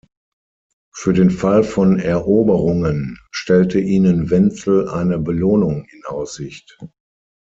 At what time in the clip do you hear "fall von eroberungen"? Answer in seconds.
1.29-3.19